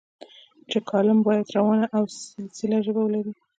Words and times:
چې 0.69 0.77
کالم 0.89 1.19
باید 1.27 1.53
روانه 1.55 1.87
او 1.97 2.03
سلیسه 2.17 2.77
ژبه 2.85 3.01
ولري. 3.03 3.33